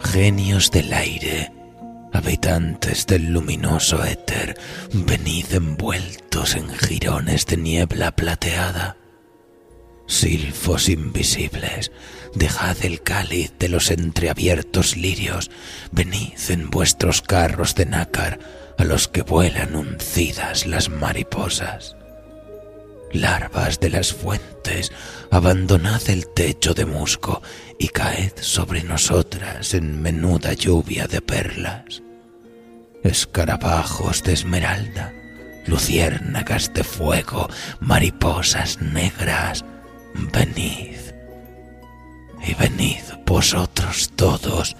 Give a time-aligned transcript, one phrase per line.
[0.00, 1.52] Genios del aire,
[2.12, 4.56] habitantes del luminoso éter,
[4.92, 8.96] venid envueltos en jirones de niebla plateada.
[10.06, 11.90] Silfos invisibles,
[12.36, 15.50] dejad el cáliz de los entreabiertos lirios,
[15.90, 18.38] venid en vuestros carros de nácar
[18.78, 21.96] a los que vuelan uncidas las mariposas.
[23.12, 24.92] Larvas de las fuentes,
[25.30, 27.42] abandonad el techo de musgo
[27.78, 32.02] y caed sobre nosotras en menuda lluvia de perlas.
[33.02, 35.12] Escarabajos de esmeralda,
[35.66, 37.48] luciérnagas de fuego,
[37.80, 39.64] mariposas negras,
[40.14, 40.98] venid.
[42.46, 44.76] Y venid vosotros todos,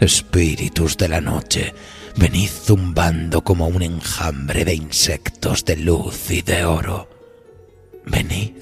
[0.00, 1.74] espíritus de la noche,
[2.16, 7.08] venid zumbando como un enjambre de insectos de luz y de oro.
[8.04, 8.56] Venid,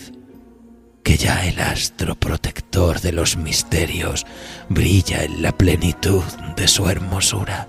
[1.02, 4.26] que ya el astro protector de los misterios
[4.68, 6.22] brilla en la plenitud
[6.56, 7.68] de su hermosura.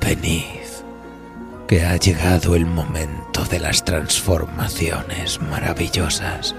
[0.00, 0.62] Venid,
[1.66, 6.54] que ha llegado el momento de las transformaciones maravillosas.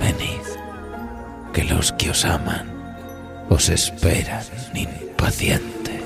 [0.00, 0.44] Venid,
[1.52, 2.78] que los que os aman
[3.48, 5.97] os esperan impacientes.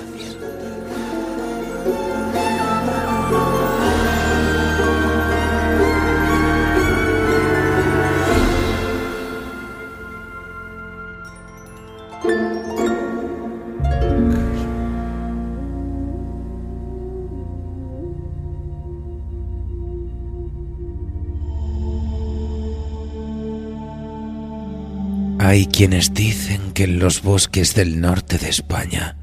[25.53, 29.19] Hay quienes dicen que en los bosques del norte de España,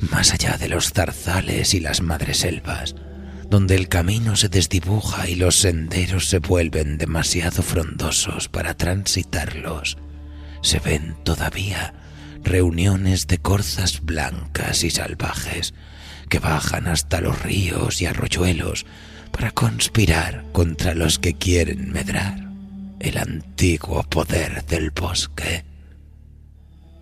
[0.00, 2.94] más allá de los zarzales y las madreselvas,
[3.48, 9.98] donde el camino se desdibuja y los senderos se vuelven demasiado frondosos para transitarlos,
[10.62, 11.94] se ven todavía
[12.42, 15.74] reuniones de corzas blancas y salvajes
[16.28, 18.86] que bajan hasta los ríos y arroyuelos
[19.30, 22.48] para conspirar contra los que quieren medrar
[23.00, 25.69] el antiguo poder del bosque.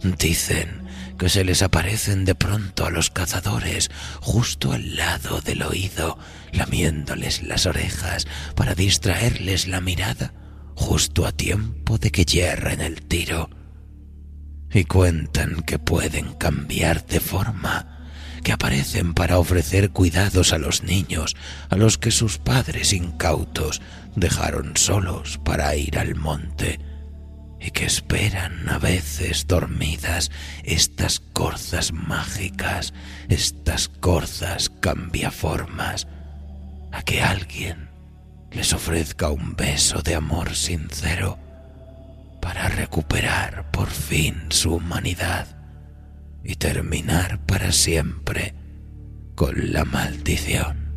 [0.03, 0.87] Dicen
[1.19, 6.19] que se les aparecen de pronto a los cazadores justo al lado del oído,
[6.53, 10.33] lamiéndoles las orejas para distraerles la mirada
[10.77, 13.51] justo a tiempo de que hierren el tiro.
[14.73, 17.99] Y cuentan que pueden cambiar de forma
[18.45, 21.35] que aparecen para ofrecer cuidados a los niños,
[21.69, 23.83] a los que sus padres incautos
[24.15, 26.79] dejaron solos para ir al monte,
[27.61, 30.31] y que esperan a veces dormidas
[30.65, 32.95] estas corzas mágicas,
[33.29, 36.07] estas corzas cambiaformas,
[36.93, 37.89] a que alguien
[38.51, 41.39] les ofrezca un beso de amor sincero
[42.41, 45.47] para recuperar por fin su humanidad
[46.45, 48.55] y terminar para siempre
[49.35, 50.89] con la maldición.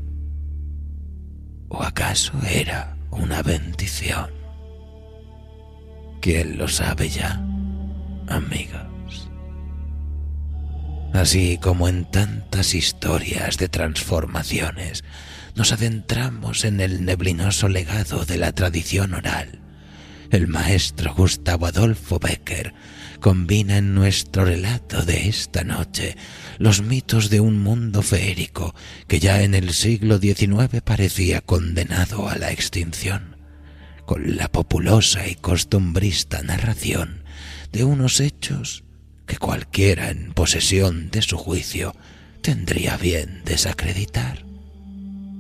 [1.68, 4.41] ¿O acaso era una bendición?
[6.22, 7.44] ¿Quién lo sabe ya,
[8.28, 9.28] amigos?
[11.14, 15.04] Así como en tantas historias de transformaciones,
[15.56, 19.62] nos adentramos en el neblinoso legado de la tradición oral.
[20.30, 22.76] El maestro Gustavo Adolfo Becker
[23.20, 26.16] combina en nuestro relato de esta noche
[26.60, 28.76] los mitos de un mundo feérico
[29.08, 33.41] que ya en el siglo XIX parecía condenado a la extinción,
[34.06, 37.24] con la populosa y costumbrista narración
[37.72, 38.84] de unos hechos
[39.26, 41.96] que cualquiera en posesión de su juicio
[42.42, 44.46] tendría bien desacreditar.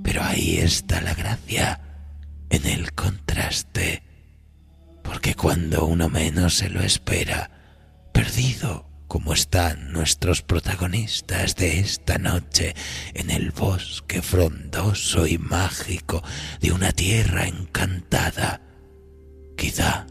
[0.03, 1.81] Pero ahí está la gracia,
[2.49, 4.03] en el contraste,
[5.03, 7.51] porque cuando uno menos se lo espera,
[8.13, 12.73] perdido como están nuestros protagonistas de esta noche
[13.13, 16.23] en el bosque frondoso y mágico
[16.61, 18.61] de una tierra encantada.
[19.57, 20.07] Quizá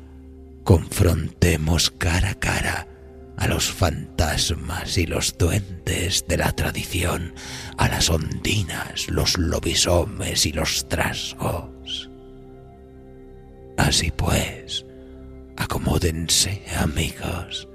[0.64, 2.88] confrontemos cara a cara
[3.38, 7.32] a los fantasmas y los duendes de la tradición,
[7.79, 12.11] a las ondinas, los lobisomes y los trasgos.
[13.79, 14.85] Así pues,
[15.56, 17.67] acomódense, amigos,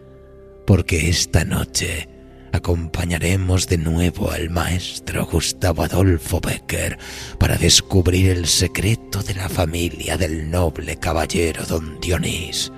[0.66, 2.10] porque esta noche
[2.52, 6.98] acompañaremos de nuevo al maestro Gustavo Adolfo Becker
[7.38, 12.72] para descubrir el secreto de la familia del noble caballero don Dionís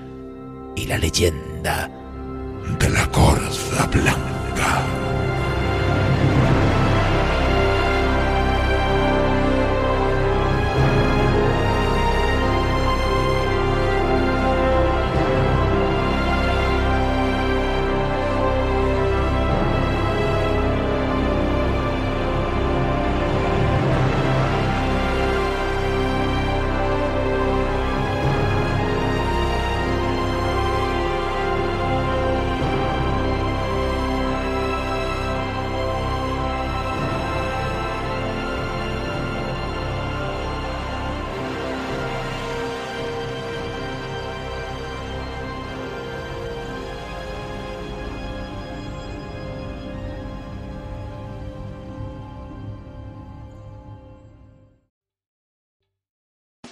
[0.76, 1.90] y la leyenda
[2.78, 5.07] de la corza blanca.